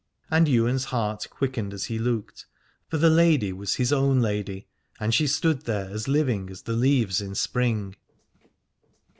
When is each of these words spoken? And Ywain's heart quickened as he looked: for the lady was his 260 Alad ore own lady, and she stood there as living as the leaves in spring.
And 0.31 0.47
Ywain's 0.47 0.85
heart 0.85 1.27
quickened 1.29 1.75
as 1.75 1.85
he 1.85 1.99
looked: 1.99 2.47
for 2.87 2.97
the 2.97 3.07
lady 3.11 3.53
was 3.53 3.75
his 3.75 3.89
260 3.89 3.93
Alad 3.93 4.07
ore 4.07 4.09
own 4.15 4.19
lady, 4.19 4.67
and 4.99 5.13
she 5.13 5.27
stood 5.27 5.65
there 5.65 5.91
as 5.91 6.07
living 6.07 6.49
as 6.49 6.63
the 6.63 6.73
leaves 6.73 7.21
in 7.21 7.35
spring. 7.35 7.95